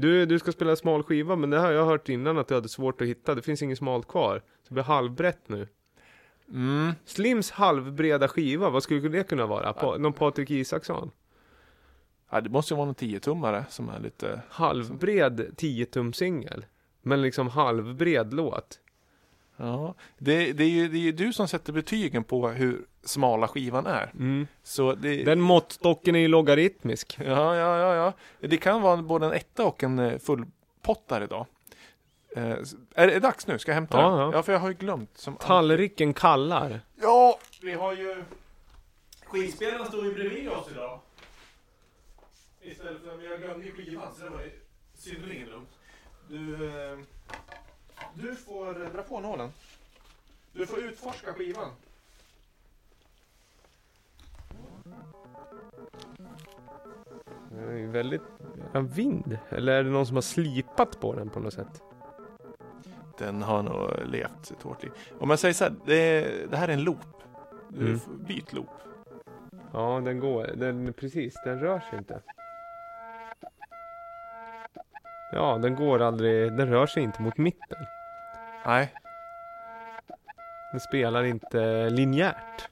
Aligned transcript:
Du, 0.00 0.26
du 0.26 0.38
ska 0.38 0.52
spela 0.52 0.76
smal 0.76 1.02
skiva, 1.02 1.36
men 1.36 1.50
det 1.50 1.58
har 1.58 1.72
jag 1.72 1.86
hört 1.86 2.08
innan 2.08 2.38
att 2.38 2.48
du 2.48 2.54
hade 2.54 2.68
svårt 2.68 3.00
att 3.00 3.06
hitta. 3.06 3.34
Det 3.34 3.42
finns 3.42 3.62
inget 3.62 3.78
smalt 3.78 4.08
kvar. 4.08 4.38
Så 4.38 4.68
det 4.68 4.74
blir 4.74 4.84
halvbrett 4.84 5.48
nu. 5.48 5.68
Mm. 6.48 6.92
Slims 7.04 7.50
halvbreda 7.50 8.28
skiva, 8.28 8.70
vad 8.70 8.82
skulle 8.82 9.08
det 9.08 9.22
kunna 9.22 9.46
vara? 9.46 9.72
Pa, 9.72 9.96
någon 9.96 10.12
Patrik 10.12 10.50
Isaksson? 10.50 11.10
Ja, 12.30 12.40
det 12.40 12.50
måste 12.50 12.74
ju 12.74 12.76
vara 12.76 12.86
någon 12.86 12.94
10-tummare 12.94 13.64
som 13.68 13.88
är 13.88 14.00
lite... 14.00 14.42
Halvbred 14.48 15.40
10-tum 15.56 16.12
singel. 16.12 16.64
Men 17.02 17.22
liksom 17.22 17.48
halvbred 17.48 18.34
låt. 18.34 18.80
Ja, 19.56 19.94
det, 20.18 20.52
det, 20.52 20.64
är 20.64 20.68
ju, 20.68 20.88
det 20.88 20.98
är 20.98 21.02
ju 21.02 21.12
du 21.12 21.32
som 21.32 21.48
sätter 21.48 21.72
betygen 21.72 22.24
på 22.24 22.48
hur 22.48 22.86
smala 23.04 23.48
skivan 23.48 23.86
är. 23.86 24.10
Mm. 24.14 24.46
Så 24.62 24.92
det, 24.94 25.24
Den 25.24 25.40
måttstocken 25.40 26.14
är 26.14 26.20
ju 26.20 26.28
logaritmisk. 26.28 27.16
Ja, 27.20 27.56
ja, 27.56 27.78
ja, 27.78 27.94
ja. 27.94 28.12
Det 28.48 28.56
kan 28.56 28.82
vara 28.82 28.96
både 29.02 29.26
en 29.26 29.32
etta 29.32 29.64
och 29.66 29.82
en 29.82 29.98
eh, 29.98 30.18
fullpottare 30.18 31.24
idag. 31.24 31.46
Eh, 32.36 32.56
är 32.94 33.06
det 33.06 33.20
dags 33.20 33.46
nu? 33.46 33.58
Ska 33.58 33.70
jag 33.70 33.74
hämta 33.74 33.98
Ja, 34.00 34.10
den? 34.10 34.18
ja. 34.18 34.30
Ja, 34.34 34.42
för 34.42 34.52
jag 34.52 34.60
har 34.60 34.68
ju 34.68 34.74
glömt. 34.74 35.18
Som 35.18 35.36
Tallriken 35.36 36.14
kallar. 36.14 36.80
Ja, 37.00 37.38
vi 37.62 37.72
har 37.72 37.92
ju... 37.92 38.24
Skivspelaren 39.26 39.86
står 39.86 40.04
ju 40.04 40.14
bredvid 40.14 40.48
oss 40.48 40.68
idag. 40.72 41.00
Istället 42.62 43.02
för, 43.02 43.16
men 43.16 43.24
jag 43.24 43.40
glömde 43.40 43.66
ju 43.66 43.72
skivan 43.72 44.08
så 44.18 44.24
det 44.24 44.30
var 44.30 44.40
ju 44.40 44.50
synnerligen 44.94 45.48
lugnt. 45.48 45.68
Du, 46.28 46.54
eh, 46.68 46.98
du 48.14 48.36
får 48.36 48.92
dra 48.94 49.02
på 49.02 49.20
nålen. 49.20 49.52
Du 50.52 50.66
får 50.66 50.78
utforska 50.78 51.32
skivan. 51.32 51.68
Det 57.50 57.72
är 57.72 57.76
ju 57.76 57.86
väldigt... 57.86 58.22
Ja, 58.72 58.80
vind? 58.80 59.38
Eller 59.48 59.72
är 59.72 59.84
det 59.84 59.90
någon 59.90 60.06
som 60.06 60.16
har 60.16 60.22
slipat 60.22 61.00
på 61.00 61.14
den 61.14 61.28
på 61.28 61.40
något 61.40 61.54
sätt? 61.54 61.82
Den 63.18 63.42
har 63.42 63.62
nog 63.62 63.90
levt 64.04 64.50
ett 64.50 64.62
hårt 64.62 64.82
liv. 64.82 64.92
Om 65.18 65.30
jag 65.30 65.38
säger 65.38 65.54
så 65.54 65.64
här, 65.64 65.74
det, 65.86 66.26
det 66.50 66.56
här 66.56 66.68
är 66.68 66.72
en 66.72 66.82
loop. 66.82 67.06
Mm. 67.76 68.00
byt 68.26 68.52
loop. 68.52 68.70
Ja, 69.72 70.00
den 70.04 70.20
går. 70.20 70.46
Den, 70.56 70.92
precis, 70.92 71.34
den 71.44 71.60
rör 71.60 71.80
sig 71.80 71.98
inte. 71.98 72.20
Ja, 75.32 75.58
den 75.58 75.74
går 75.74 76.02
aldrig. 76.02 76.56
Den 76.56 76.68
rör 76.68 76.86
sig 76.86 77.02
inte 77.02 77.22
mot 77.22 77.38
mitten. 77.38 77.78
Nej. 78.66 78.92
Den 80.70 80.80
spelar 80.80 81.24
inte 81.24 81.90
linjärt. 81.90 82.69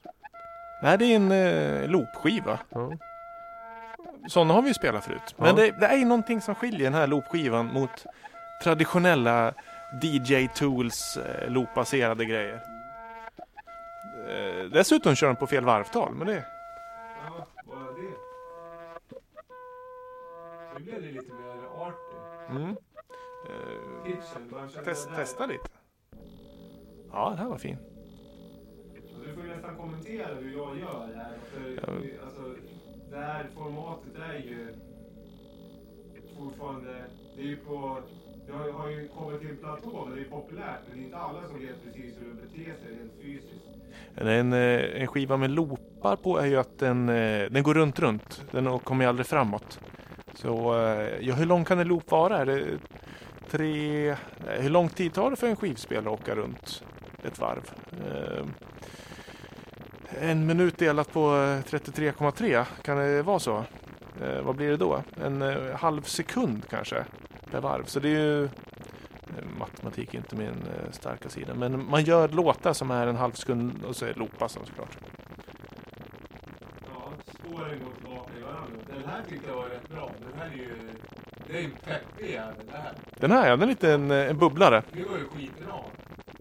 Nej, 0.81 0.97
det 0.97 1.05
är 1.05 1.15
en 1.15 1.31
eh, 1.31 1.89
loopskiva. 1.89 2.59
Ja. 2.69 2.91
Sådana 4.27 4.53
har 4.53 4.61
vi 4.61 4.67
ju 4.67 4.73
spelat 4.73 5.03
förut. 5.05 5.35
Men 5.37 5.55
det, 5.55 5.71
det 5.71 5.85
är 5.85 5.97
ju 5.97 6.05
någonting 6.05 6.41
som 6.41 6.55
skiljer 6.55 6.83
den 6.83 6.93
här 6.93 7.07
loopskivan 7.07 7.65
mot 7.73 8.05
traditionella 8.63 9.53
DJ 10.01 10.47
Tools 10.47 11.17
eh, 11.17 11.49
loopbaserade 11.49 12.25
grejer. 12.25 12.61
Eh, 14.29 14.65
dessutom 14.71 15.15
kör 15.15 15.27
den 15.27 15.35
på 15.35 15.47
fel 15.47 15.65
varvtal, 15.65 16.13
men 16.15 16.27
det... 16.27 16.45
Ja, 17.25 17.47
bara 17.67 17.79
det. 17.79 18.15
Nu 20.77 20.83
blev 20.83 21.01
det 21.01 21.07
lite 21.11 21.33
mer 21.33 21.85
arty. 21.87 22.15
Mm. 22.49 22.69
Eh, 22.69 24.15
känner 24.33 24.83
test, 24.83 25.09
testa 25.15 25.45
lite. 25.45 25.69
Ja, 27.11 27.29
det 27.29 27.37
här 27.37 27.49
var 27.49 27.57
fin. 27.57 27.77
Du 29.29 29.35
får 29.35 29.43
nästan 29.43 29.75
kommentera 29.75 30.27
hur 30.35 30.51
jag 30.57 30.77
gör 30.77 31.09
här. 31.15 31.33
För, 31.51 31.69
Ja. 31.69 32.23
alltså, 32.25 32.55
det 33.11 33.17
här 33.17 33.45
formatet 33.55 34.15
är 34.29 34.33
ju 34.33 34.67
fortfarande... 36.37 36.95
Det 37.35 37.41
är 37.41 37.45
ju 37.45 37.55
på... 37.57 37.97
Det 38.47 38.53
har, 38.53 38.71
har 38.71 38.89
ju 38.89 39.07
kommit 39.07 39.39
till 39.41 39.49
en 39.49 39.57
platå, 39.57 40.05
men 40.05 40.15
det 40.17 40.21
är 40.21 40.29
populärt. 40.29 40.79
Men 40.89 40.97
det 40.97 41.03
är 41.03 41.05
inte 41.05 41.17
alla 41.17 41.47
som 41.47 41.59
vet 41.59 41.83
precis 41.83 42.15
hur 42.19 42.27
det 42.27 42.41
beter 42.41 42.63
sig 42.83 42.99
rent 42.99 43.13
fysiskt. 43.21 43.65
En, 44.15 44.53
eh, 44.53 45.01
en 45.01 45.07
skiva 45.07 45.37
med 45.37 45.49
loopar 45.51 46.15
på 46.15 46.37
är 46.37 46.45
ju 46.45 46.55
att 46.57 46.79
den, 46.79 47.09
eh, 47.09 47.49
den 47.51 47.63
går 47.63 47.73
runt, 47.73 47.99
runt. 47.99 48.45
Den 48.51 48.79
kommer 48.79 49.03
ju 49.03 49.09
aldrig 49.09 49.27
framåt. 49.27 49.79
Så, 50.33 50.79
eh, 50.79 51.09
ja, 51.21 51.35
hur 51.35 51.45
lång 51.45 51.65
kan 51.65 51.79
en 51.79 51.87
loop 51.87 52.11
vara? 52.11 52.37
Är 52.37 52.45
det 52.45 52.63
tre... 53.49 54.15
Hur 54.47 54.69
lång 54.69 54.89
tid 54.89 55.13
tar 55.13 55.29
det 55.29 55.35
för 55.35 55.47
en 55.47 55.55
skivspelare 55.55 56.13
att 56.13 56.21
åka 56.21 56.35
runt 56.35 56.83
ett 57.23 57.39
varv? 57.39 57.71
Eh, 60.17 60.29
En 60.29 60.45
minut 60.45 60.77
delat 60.77 61.13
på 61.13 61.19
eh, 61.35 61.63
33,3, 61.71 62.65
kan 62.81 62.97
det 62.97 63.21
vara 63.21 63.39
så? 63.39 63.57
Eh, 64.21 64.41
vad 64.41 64.55
blir 64.55 64.69
det 64.69 64.77
då? 64.77 65.03
En 65.23 65.41
eh, 65.41 65.75
halv 65.75 66.01
sekund 66.01 66.65
kanske 66.69 67.05
per 67.51 67.61
varv. 67.61 67.83
Så 67.85 67.99
det 67.99 68.07
är 68.09 68.11
ju 68.19 68.43
eh, 68.43 68.49
matematik 69.59 70.13
är 70.13 70.17
inte 70.17 70.35
min 70.35 70.47
eh, 70.47 70.91
starka 70.91 71.29
sida. 71.29 71.53
Men 71.53 71.89
man 71.89 72.03
gör 72.03 72.27
låtar 72.27 72.73
som 72.73 72.91
är 72.91 73.07
en 73.07 73.15
halv 73.15 73.31
sekund 73.31 73.83
och 73.87 73.95
så 73.95 74.05
är 74.05 74.13
loopas 74.13 74.53
de 74.53 74.65
såklart. 74.65 74.97
Ja, 76.85 77.11
spåren 77.33 77.79
går 77.85 77.93
tillbaka 77.95 78.31
i 78.39 78.41
varandra. 78.41 78.77
Den 78.93 79.09
här 79.09 79.21
tyckte 79.29 79.47
jag 79.49 79.55
var 79.55 79.65
rätt 79.69 79.89
bra. 79.89 80.11
Den 80.29 80.39
här 80.39 80.45
är 80.47 80.55
ju... 80.57 80.75
Det 81.47 81.57
är 81.57 81.61
ju 81.61 81.69
peppig 81.69 82.29
jävel 82.31 82.65
det 82.71 82.77
här. 82.77 82.93
Den 83.19 83.31
här, 83.31 83.47
ja, 83.49 83.55
den 83.55 83.61
är 83.63 83.67
lite 83.67 83.93
en, 83.93 84.11
en 84.11 84.37
bubblare. 84.37 84.83
Det 84.93 85.03
var 85.03 85.17
ju 85.17 85.27
skitbra. 85.27 85.73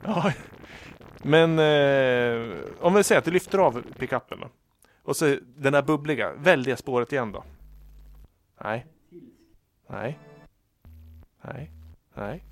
Ja. 0.04 0.32
Men 1.28 1.58
eh, 1.58 2.56
om 2.80 2.94
vi 2.94 3.02
säger 3.04 3.18
att 3.18 3.24
du 3.24 3.30
lyfter 3.30 3.58
av 3.58 3.82
pickupen 3.98 4.40
då. 4.40 4.48
Och 5.02 5.16
så 5.16 5.36
den 5.56 5.72
där 5.72 5.82
bubbliga, 5.82 6.32
väldiga 6.32 6.76
spåret 6.76 7.12
igen 7.12 7.32
då. 7.32 7.44
Nej. 8.64 8.86
Nej. 9.90 10.18
Nej. 11.42 11.70
Nej. 12.14 12.44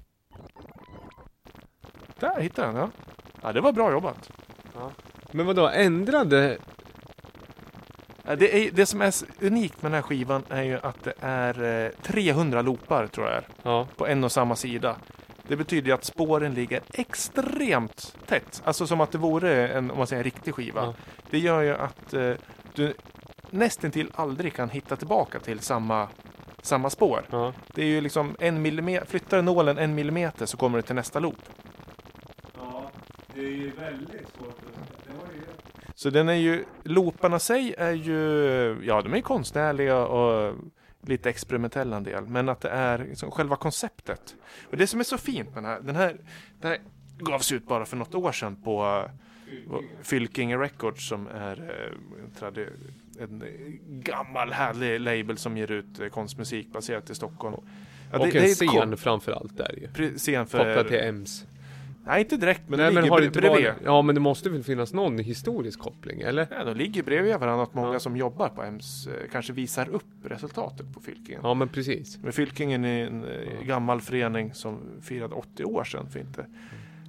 Där 2.19 2.41
hittade 2.41 2.69
jag 2.69 2.75
den, 2.75 2.83
ja. 2.83 2.91
Ja, 3.43 3.53
det 3.53 3.61
var 3.61 3.73
bra 3.73 3.91
jobbat. 3.93 4.31
Men 5.31 5.47
vadå, 5.47 5.69
ändrade... 5.69 6.59
Ja, 8.23 8.37
Det, 8.37 8.57
är, 8.67 8.71
det 8.71 8.87
som 8.87 9.03
är 9.03 9.15
unikt 9.41 9.83
med 9.83 9.93
den 9.93 9.95
här 9.95 10.03
skivan 10.03 10.43
är 10.49 10.63
ju 10.63 10.79
att 10.83 11.05
det 11.05 11.15
är 11.21 11.85
eh, 11.85 11.91
300 12.03 12.63
loopar 12.63 13.07
tror 13.07 13.27
jag 13.27 13.37
är, 13.37 13.45
Ja. 13.63 13.87
på 13.97 14.07
en 14.07 14.25
och 14.25 14.33
samma 14.33 14.57
sida. 14.57 14.97
Det 15.49 15.57
betyder 15.57 15.87
ju 15.89 15.95
att 15.95 16.05
spåren 16.05 16.55
ligger 16.55 16.81
extremt 16.93 18.17
tätt. 18.27 18.63
Alltså 18.65 18.87
som 18.87 19.01
att 19.01 19.13
det 19.13 19.19
vore 19.19 19.69
en, 19.69 19.91
om 19.91 19.99
man 19.99 20.07
säger, 20.07 20.21
en 20.21 20.25
riktig 20.25 20.55
skiva. 20.55 20.85
Ja. 20.85 20.95
Det 21.31 21.39
gör 21.39 21.63
ju 21.63 21.75
att 21.75 22.15
eh, 22.15 22.33
du 22.75 22.95
nästintill 23.51 24.11
aldrig 24.15 24.55
kan 24.55 24.71
hitta 24.71 24.97
tillbaka 24.97 25.41
till 25.41 25.61
samma, 25.61 26.09
samma 26.63 26.91
spår. 26.91 27.27
Ja. 27.31 27.53
Det 27.75 27.83
är 27.83 27.87
ju 27.87 28.01
liksom 28.01 28.37
en 28.39 28.63
millimeter, 28.63 29.07
flyttar 29.07 29.43
nålen 29.43 29.79
en 29.79 29.95
millimeter 29.95 30.47
så 30.47 30.57
kommer 30.57 30.79
du 30.79 30.83
till 30.83 30.95
nästa 30.95 31.19
loop. 31.19 31.39
Ja, 32.59 32.91
det 33.35 33.41
är 33.41 33.51
ju 33.51 33.71
väldigt 33.71 34.29
svårt. 34.39 34.61
Det 35.07 35.13
var 35.13 35.35
ju... 35.35 35.43
Så 35.95 36.11
den 36.11 36.29
är 36.29 36.35
ju, 36.35 36.65
looparna 36.83 37.39
sig 37.39 37.75
är 37.79 37.93
ju, 37.93 38.21
ja 38.83 39.03
de 39.03 39.15
är 39.15 39.21
konstnärliga 39.21 40.07
och 40.07 40.55
lite 41.09 41.31
experimentella 41.31 41.97
en 41.97 42.03
del. 42.03 42.27
Men 42.27 42.49
att 42.49 42.61
det 42.61 42.69
är 42.69 42.99
liksom 42.99 43.31
själva 43.31 43.57
konceptet. 43.57 44.35
Och 44.71 44.77
det 44.77 44.87
som 44.87 45.01
är 45.01 45.05
så 45.05 45.19
fint 45.19 45.55
med 45.55 45.63
den 45.65 45.65
här, 45.71 45.81
den 45.81 45.97
här, 45.97 46.17
den 46.61 46.71
här 46.71 46.81
gavs 47.19 47.53
ut 47.53 47.67
bara 47.67 47.85
för 47.87 47.97
något 47.97 48.15
år 48.15 48.33
sedan 48.33 48.57
på 48.65 49.05
uh, 49.71 49.79
Fylking 50.03 50.59
Records 50.59 51.09
som 51.09 51.27
är 51.27 51.61
eh, 52.43 53.23
en, 53.23 53.43
gammal 53.89 54.53
härlig 54.53 55.01
label 55.01 55.39
som 55.39 55.57
ger 55.57 55.71
ut 55.71 56.01
eh, 56.01 56.09
konstmusik 56.09 56.73
baserat 56.73 57.11
i 57.11 57.15
Stockholm. 57.15 57.57
Ja, 58.13 58.19
och 58.19 58.27
det- 58.27 58.39
en 58.39 58.43
det 58.45 58.55
scen 58.55 58.69
kon- 58.69 58.97
framför 58.97 59.33
allt 59.33 59.57
där 59.57 59.75
ju. 59.81 59.87
pre- 59.87 60.19
Scen 60.19 60.47
Kopplat 60.47 60.89
till 60.89 60.99
för... 60.99 61.05
EMS. 61.05 61.45
Nej, 62.07 62.21
inte 62.21 62.37
direkt, 62.37 62.63
men 62.69 62.79
Nej 62.79 62.87
men 62.95 62.95
ligger 62.95 63.11
har 63.11 63.19
det 63.21 63.25
bre- 63.25 63.27
inte 63.27 63.41
bredvid. 63.41 63.65
varit... 63.67 63.77
Ja 63.85 64.03
men 64.03 64.15
det 64.15 64.21
måste 64.21 64.51
väl 64.51 64.63
finnas 64.63 64.93
någon 64.93 65.19
historisk 65.19 65.79
koppling, 65.81 66.21
eller? 66.21 66.47
Ja, 66.51 66.65
de 66.65 66.75
ligger 66.77 67.03
bredvid 67.03 67.37
varandra 67.37 67.63
att 67.63 67.75
många 67.75 67.93
Ja. 67.93 67.99
som 68.01 68.17
jobbar 68.17 68.49
på 68.49 68.63
EMS 68.65 69.07
eh, 69.07 69.13
kanske 69.33 69.53
visar 69.53 69.89
upp 69.89 70.05
resultatet 70.25 70.95
på 70.95 71.01
Fylkingen. 71.01 71.41
Ja 71.45 71.55
men 71.55 71.69
precis. 71.69 72.19
Men 72.23 72.33
Fylkingen 72.33 72.85
är 72.85 73.07
en 73.07 73.25
eh, 73.25 73.63
gammal 73.67 74.01
förening 74.01 74.55
som 74.55 74.79
firade 75.03 75.35
80 75.35 75.65
år 75.65 75.85
sedan 75.85 76.07
för 76.11 76.21
inte 76.21 76.47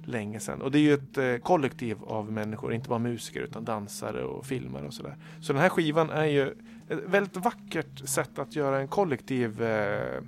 länge 0.04 0.40
sedan. 0.40 0.62
Och 0.62 0.70
det 0.70 0.78
är 0.78 0.82
ju 0.82 0.94
ett 0.94 1.18
eh, 1.18 1.36
kollektiv 1.36 1.96
av 2.06 2.32
människor, 2.32 2.74
inte 2.74 2.88
bara 2.88 2.98
musiker 2.98 3.40
utan 3.40 3.64
dansare 3.64 4.24
och 4.24 4.46
filmare 4.46 4.86
och 4.86 4.94
sådär. 4.94 5.16
Så 5.40 5.52
den 5.52 5.62
här 5.62 5.68
skivan 5.68 6.10
är 6.10 6.24
ju 6.24 6.42
ett 6.88 6.98
väldigt 7.06 7.36
vackert 7.36 8.08
sätt 8.08 8.38
att 8.38 8.56
göra 8.56 8.80
en 8.80 8.88
kollektiv 8.88 9.62
eh, 9.62 10.20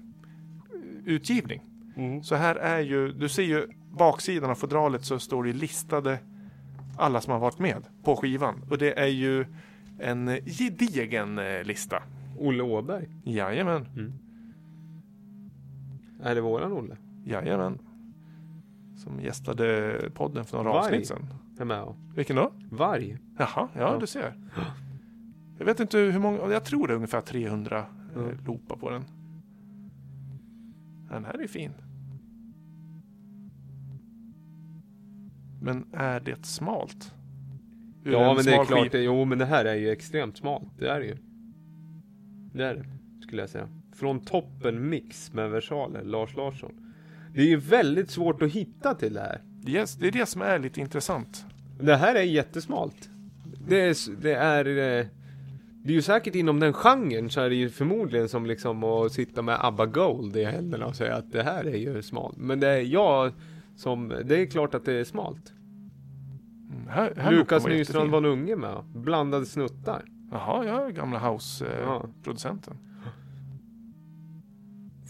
utgivning. 1.05 1.61
Så 2.23 2.35
här 2.35 2.57
är 2.57 2.81
ju, 2.81 3.13
du 3.13 3.29
ser 3.29 3.43
ju 3.43 3.69
baksidan 3.91 4.51
av 4.51 4.55
fodralet 4.55 5.05
så 5.05 5.19
står 5.19 5.45
det 5.45 5.53
listade 5.53 6.19
alla 6.97 7.21
som 7.21 7.33
har 7.33 7.41
varit 7.41 7.59
med 7.59 7.83
på 8.05 8.17
skivan. 8.17 8.63
Och 8.71 8.79
det 8.79 8.99
är 9.01 9.07
ju 9.07 9.47
en 9.99 10.27
gedigen 10.47 11.39
eh, 11.39 11.63
lista. 11.65 12.03
Olle 12.39 12.63
Åberg. 12.63 13.09
Jajamän, 13.25 13.87
Är 16.23 16.35
det 16.35 16.41
våran 16.41 16.73
Olle? 16.73 16.97
jajamän. 17.25 17.79
Som 18.97 19.21
gästade 19.21 19.97
podden 20.15 20.45
för 20.45 20.57
några 20.57 20.71
Varg. 20.73 20.85
avsnitt 20.87 21.07
sedan. 21.09 21.27
Är 21.59 21.65
med 21.65 21.83
och. 21.83 21.97
Vilken 22.15 22.37
då? 22.37 22.53
Varg. 22.71 23.19
Jaha, 23.39 23.49
ja, 23.57 23.69
Ja. 23.75 23.97
du 24.01 24.07
ser. 24.07 24.35
Jag 25.59 25.65
vet 25.67 25.81
inte 25.81 25.99
hur 25.99 26.19
många, 26.19 26.39
jag 26.53 26.65
tror 26.65 26.87
det 26.87 26.93
är 26.93 26.97
ungefär 26.97 27.21
300 27.21 27.85
Mm. 28.17 28.29
eh, 28.31 28.35
loopar 28.47 28.77
på 28.77 28.91
den. 28.91 29.05
Den 31.11 31.25
här 31.25 31.43
är 31.43 31.47
fin. 31.49 31.73
Men 35.61 35.85
är 35.93 36.21
det 36.21 36.47
smalt? 36.47 37.15
Ur 38.05 38.13
Ja 38.13 38.31
en 38.31 38.37
men 38.37 38.45
det 38.45 38.55
är 38.55 38.65
klart, 38.65 38.93
det, 38.93 39.03
jo 39.03 39.25
men 39.25 39.39
det 39.39 39.45
här 39.45 39.65
är 39.65 39.75
ju 39.75 39.91
extremt 39.91 40.37
smalt. 40.37 40.69
Det 40.79 40.89
är 40.89 41.01
det 41.01 41.07
ju. 41.07 41.17
Det 42.53 42.65
är 42.65 42.75
det, 42.75 42.85
skulle 43.27 43.43
jag 43.43 43.51
säga. 43.51 43.69
Från 43.97 44.21
toppen 44.21 44.89
mix 44.89 45.33
med 45.33 45.51
versaler, 45.51 46.05
Lars 46.05 46.37
Larsson. 46.37 46.73
Det 47.35 47.41
är 47.41 47.47
ju 47.47 47.57
väldigt 47.57 48.11
svårt 48.11 48.43
att 48.43 48.53
hitta 48.53 48.95
till 48.95 49.15
det 49.15 49.21
här. 49.21 49.41
Yes, 49.67 49.95
det 49.95 50.07
är 50.09 50.13
det 50.13 50.27
som 50.27 50.43
är 50.43 50.59
lite 50.59 50.81
intressant. 50.81 51.45
Det 51.81 51.97
här 51.97 52.15
är 52.15 52.23
jättesmalt. 52.23 53.11
Det 53.69 53.81
är, 53.81 54.23
det 54.23 54.35
är, 54.35 54.67
eh, 54.67 55.07
det 55.83 55.93
är 55.93 55.95
ju 55.95 56.03
säkert 56.03 56.35
inom 56.35 56.61
den 56.61 56.73
genren 56.73 57.31
så 57.31 57.41
är 57.41 57.49
det 57.49 57.55
ju 57.55 57.71
förmodligen 57.71 58.29
som 58.29 58.47
liksom 58.47 58.85
att 58.85 59.13
sitta 59.13 59.43
med 59.43 59.65
ABBA 59.65 59.87
Gold 59.87 60.37
i 60.37 60.45
händerna 60.45 60.87
och 60.87 60.97
säga 60.97 61.17
att 61.17 61.33
det 61.33 61.43
här 61.43 61.65
är 61.65 61.77
ju 61.77 62.03
smalt. 62.03 62.37
Men 62.37 62.61
det 62.61 62.69
är 62.69 62.81
jag 62.81 63.33
som, 63.81 64.09
det 64.25 64.39
är 64.43 64.47
klart 64.47 64.75
att 64.75 64.85
det 64.85 64.93
är 64.93 65.05
smalt. 65.05 65.53
Mm, 66.73 66.89
Här, 66.89 67.15
här 67.17 67.33
Lukas 67.33 67.67
Nystrand 67.67 68.11
var 68.11 68.25
unge 68.27 68.57
med, 68.57 68.85
blandade 68.95 69.47
snuttar. 69.47 70.03
Jaha, 70.31 70.65
jag 70.65 70.87
är 70.87 70.91
gamla 70.91 71.21
Ja. 71.23 71.33
house-producenten. 71.33 72.77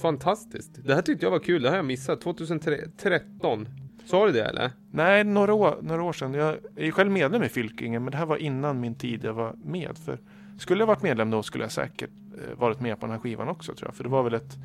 Fantastiskt. 0.03 0.79
Det 0.85 0.95
här 0.95 1.03
tyckte 1.03 1.27
jag 1.27 1.31
var 1.31 1.39
kul, 1.39 1.63
det 1.63 1.69
här 1.69 1.73
har 1.73 1.79
jag 1.79 1.87
missat. 1.87 2.21
2013. 2.21 3.69
Sa 4.05 4.27
du 4.27 4.33
det 4.33 4.45
eller? 4.45 4.71
Nej, 4.91 5.25
några 5.25 5.55
år, 5.55 5.79
några 5.83 6.03
år 6.03 6.13
sedan. 6.13 6.35
Jag 6.35 6.57
är 6.77 6.85
ju 6.85 6.93
själv 6.93 7.11
medlem 7.11 7.43
i 7.43 7.49
Fylkingen, 7.49 8.05
men 8.05 8.11
det 8.11 8.17
här 8.19 8.27
var 8.27 8.37
innan 8.37 8.81
min 8.81 8.95
tid 8.95 9.25
jag 9.25 9.33
var 9.35 9.55
med. 9.65 9.99
För 9.99 10.19
skulle 10.59 10.81
jag 10.83 10.87
varit 10.87 11.03
medlem 11.03 11.31
då 11.31 11.43
skulle 11.43 11.65
jag 11.65 11.73
säkert 11.73 12.11
eh, 12.35 12.59
varit 12.59 12.81
med 12.81 13.01
på 13.01 13.07
den 13.07 13.13
här 13.13 13.21
skivan 13.21 13.49
också 13.49 13.75
tror 13.75 13.89
jag. 13.89 13.95
För 13.95 14.05
det 14.05 14.11
var 14.11 14.23
väl 14.23 14.35
ett, 14.35 14.59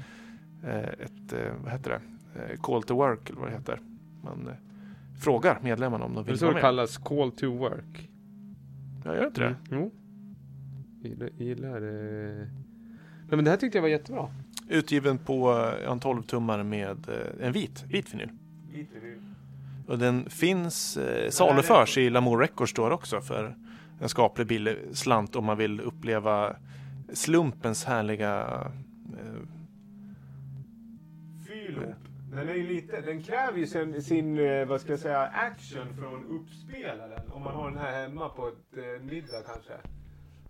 eh, 0.63 0.77
ett 0.79 1.33
eh, 1.33 1.53
vad 1.63 1.71
heter 1.71 1.89
det, 1.89 2.01
call 2.61 2.83
to 2.83 2.95
work 2.95 3.29
eller 3.29 3.39
vad 3.39 3.49
det 3.49 3.53
heter. 3.55 3.79
Man 4.25 4.47
eh, 4.47 4.53
frågar 5.19 5.59
medlemmarna 5.61 6.05
om 6.05 6.13
de 6.13 6.23
Det 6.23 6.27
är 6.27 6.31
vill 6.31 6.39
så 6.39 6.45
vara 6.45 6.53
det 6.53 6.55
med. 6.55 6.61
kallas, 6.61 6.97
call 6.97 7.31
to 7.31 7.57
work. 7.57 8.09
Jag 9.03 9.15
gör 9.15 9.27
inte 9.27 9.41
det. 9.41 9.47
Mm. 9.47 9.57
Jo. 9.71 9.91
Gillar, 11.09 11.29
gillar 11.37 11.77
eh... 11.81 12.47
Nej 13.27 13.35
men 13.37 13.43
det 13.43 13.49
här 13.49 13.57
tyckte 13.57 13.77
jag 13.77 13.81
var 13.81 13.89
jättebra. 13.89 14.27
Utgiven 14.69 15.17
på 15.17 15.51
eh, 15.51 15.91
en 15.91 15.99
12-tummare 15.99 16.63
med 16.63 17.09
eh, 17.09 17.47
en 17.47 17.53
vit, 17.53 17.83
vit 17.87 18.13
vinyl. 18.13 18.29
Och 19.87 19.99
den 19.99 20.29
finns, 20.29 20.97
eh, 20.97 21.29
saluförs 21.29 21.97
i 21.97 22.09
Lamour 22.09 22.37
Records 22.37 22.71
Store 22.71 22.93
också 22.93 23.21
för 23.21 23.55
en 23.99 24.09
skaplig 24.09 24.47
billig 24.47 24.77
slant 24.91 25.35
om 25.35 25.45
man 25.45 25.57
vill 25.57 25.81
uppleva 25.81 26.55
slumpens 27.13 27.85
härliga 27.85 28.41
eh, 29.13 29.41
Fyrloop. 31.47 31.95
Den 32.35 32.49
är 32.49 32.53
ju 32.53 32.67
lite, 32.67 33.01
den 33.01 33.23
kräver 33.23 33.57
ju 33.57 33.67
sin, 33.67 34.03
sin 34.03 34.67
vad 34.67 34.81
ska 34.81 34.91
jag 34.91 34.99
säga, 34.99 35.19
action 35.19 35.87
från 35.99 36.39
uppspelaren. 36.39 37.31
Om 37.33 37.41
man 37.43 37.55
har 37.55 37.69
den 37.69 37.79
här 37.79 38.01
hemma 38.01 38.29
på 38.29 38.47
ett 38.47 38.77
eh, 38.77 39.03
middag 39.03 39.41
kanske. 39.45 39.73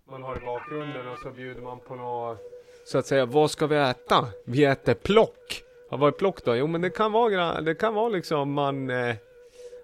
Man 0.10 0.24
har 0.24 0.38
i 0.38 0.46
bakgrunden 0.46 1.08
och 1.08 1.18
så 1.18 1.30
bjuder 1.30 1.62
man 1.62 1.80
på 1.80 1.96
något, 1.96 2.38
så 2.86 2.98
att 2.98 3.06
säga, 3.06 3.26
vad 3.26 3.52
ska 3.52 3.68
vi 3.68 3.76
äta? 3.76 4.28
Vi 4.46 4.66
äter 4.66 4.94
plock. 4.94 5.64
Ja, 5.92 5.98
vad 5.98 6.08
är 6.08 6.12
plock 6.12 6.46
då? 6.46 6.56
Jo 6.56 6.68
men 6.68 6.82
det 6.82 6.90
kan 6.90 7.12
vara, 7.12 7.62
det 7.62 7.76
kan 7.76 7.94
vara 7.94 8.10
liksom 8.10 8.52
man, 8.52 8.90
eh, 8.90 9.16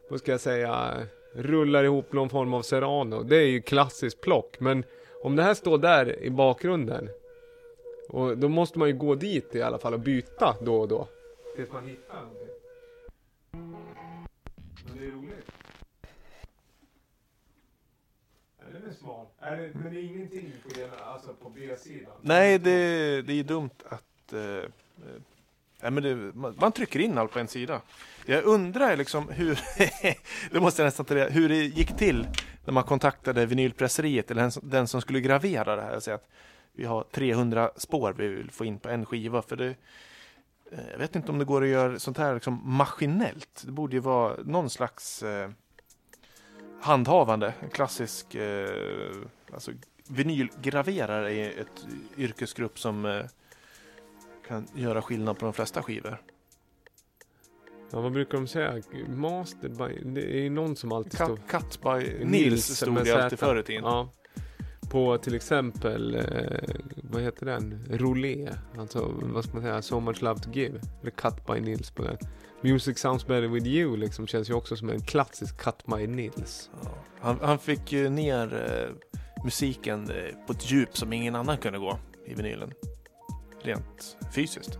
vad 0.09 0.19
ska 0.19 0.31
jag 0.31 0.41
säga, 0.41 0.93
rullar 1.33 1.83
ihop 1.83 2.13
någon 2.13 2.29
form 2.29 2.53
av 2.53 2.61
serrano. 2.61 3.23
Det 3.23 3.37
är 3.37 3.47
ju 3.47 3.61
klassiskt 3.61 4.21
plock. 4.21 4.59
Men 4.59 4.83
om 5.23 5.35
det 5.35 5.43
här 5.43 5.53
står 5.53 5.77
där 5.77 6.23
i 6.23 6.29
bakgrunden 6.29 7.09
och 8.09 8.37
då 8.37 8.47
måste 8.47 8.79
man 8.79 8.87
ju 8.87 8.93
gå 8.93 9.15
dit 9.15 9.55
i 9.55 9.61
alla 9.61 9.77
fall 9.77 9.93
och 9.93 9.99
byta 9.99 10.55
då 10.61 10.75
och 10.75 10.87
då. 10.87 11.07
Tills 11.55 11.71
man 11.71 11.87
hittar 11.87 12.15
någonting. 12.21 12.47
Men 14.85 14.97
det 14.99 15.05
är 15.05 15.11
roligt. 15.11 15.51
Den 18.73 18.89
är 18.89 18.93
smal. 18.93 19.25
Är 19.39 19.57
det, 19.57 19.71
men 19.73 19.93
det 19.93 19.99
är 19.99 20.03
ingenting 20.03 20.51
på, 20.63 21.03
alltså 21.03 21.33
på 21.33 21.49
B-sidan? 21.49 22.13
Nej, 22.21 22.59
det, 22.59 23.21
det 23.21 23.33
är 23.39 23.43
dumt 23.43 23.69
att... 23.89 24.33
Eh, 24.33 24.39
eh, 24.41 24.63
nej, 25.81 25.91
men 25.91 26.03
det, 26.03 26.15
man, 26.15 26.55
man 26.59 26.71
trycker 26.71 26.99
in 26.99 27.17
allt 27.17 27.31
på 27.31 27.39
en 27.39 27.47
sida. 27.47 27.81
Jag 28.25 28.43
undrar 28.43 28.97
liksom 28.97 29.29
hur... 29.29 29.59
det 30.51 30.59
måste 30.59 30.81
jag 30.81 30.87
nästan 30.87 31.05
ta 31.05 31.15
hur 31.15 31.49
det 31.49 31.55
gick 31.55 31.97
till 31.97 32.27
när 32.65 32.73
man 32.73 32.83
kontaktade 32.83 33.45
vinylpresseriet 33.45 34.31
eller 34.31 34.41
den, 34.41 34.51
som- 34.51 34.69
den 34.69 34.87
som 34.87 35.01
skulle 35.01 35.19
gravera 35.21 35.75
det 35.75 35.81
här 35.81 35.95
och 35.95 36.03
säga 36.03 36.15
att 36.15 36.27
vi 36.73 36.85
har 36.85 37.03
300 37.11 37.71
spår 37.75 38.13
vi 38.17 38.27
vill 38.27 38.51
få 38.51 38.65
in 38.65 38.79
på 38.79 38.89
en 38.89 39.05
skiva. 39.05 39.41
För 39.41 39.55
det, 39.55 39.75
jag 40.91 40.97
vet 40.97 41.15
inte 41.15 41.31
om 41.31 41.39
det 41.39 41.45
går 41.45 41.63
att 41.63 41.69
göra 41.69 41.99
sånt 41.99 42.17
här 42.17 42.33
liksom 42.33 42.61
maskinellt. 42.63 43.63
Det 43.65 43.71
borde 43.71 43.95
ju 43.95 43.99
vara 43.99 44.35
någon 44.43 44.69
slags 44.69 45.23
eh, 45.23 45.49
handhavande, 46.81 47.53
en 47.59 47.69
klassisk 47.69 48.35
eh, 48.35 48.69
alltså 49.53 49.71
vinylgraverare 50.07 51.33
är 51.33 51.59
ett 51.59 51.87
yrkesgrupp 52.17 52.79
som 52.79 53.05
eh, 53.05 53.25
kan 54.47 54.67
göra 54.73 55.01
skillnad 55.01 55.39
på 55.39 55.45
de 55.45 55.53
flesta 55.53 55.83
skivor. 55.83 56.21
Ja, 57.91 58.01
vad 58.01 58.11
brukar 58.11 58.37
de 58.37 58.47
säga? 58.47 58.81
Master 59.07 59.69
by... 59.69 60.01
Det 60.03 60.45
är 60.45 60.49
någon 60.49 60.75
som 60.75 60.91
alltid 60.91 61.13
står... 61.13 61.37
Cut, 61.37 61.47
cut 61.47 61.81
by 61.81 62.25
Nils 62.25 62.77
stod 62.77 62.93
med 62.93 63.05
det 63.05 63.23
alltid 63.23 63.39
förr 63.39 63.59
i 63.59 63.63
tiden. 63.63 63.83
Ja. 63.83 64.09
På 64.91 65.17
till 65.17 65.35
exempel, 65.35 66.15
eh, 66.15 66.75
vad 67.03 67.21
heter 67.21 67.45
den? 67.45 67.85
Roulé. 67.89 68.49
Alltså, 68.77 69.13
vad 69.21 69.43
ska 69.43 69.53
man 69.53 69.61
säga? 69.61 69.81
So 69.81 69.99
much 69.99 70.21
love 70.21 70.39
to 70.39 70.49
give. 70.51 70.79
Eller 71.01 71.11
Cut 71.11 71.45
by 71.45 71.59
Nils 71.59 71.91
på 71.91 72.03
den. 72.03 72.17
Music 72.61 72.99
sounds 72.99 73.27
better 73.27 73.47
with 73.47 73.67
you 73.67 73.97
liksom 73.97 74.27
känns 74.27 74.49
ju 74.49 74.53
också 74.53 74.75
som 74.75 74.89
en 74.89 75.01
klassisk 75.01 75.57
Cut 75.57 75.85
by 75.85 76.07
Nils. 76.07 76.69
Ja. 76.83 76.89
Han, 77.19 77.39
han 77.41 77.59
fick 77.59 77.91
ju 77.91 78.09
ner 78.09 78.53
eh, 78.53 79.13
musiken 79.43 80.09
eh, 80.09 80.45
på 80.47 80.53
ett 80.53 80.71
djup 80.71 80.97
som 80.97 81.13
ingen 81.13 81.35
annan 81.35 81.57
kunde 81.57 81.79
gå 81.79 81.99
i 82.25 82.33
vinylen. 82.33 82.71
Rent 83.61 84.17
fysiskt. 84.35 84.79